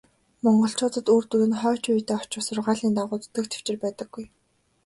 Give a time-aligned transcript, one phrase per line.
[0.43, 4.25] Монголчуудад үр дүн нь хойч үедээ очих сургаалын дагуу зүтгэх тэвчээр байдаггүй.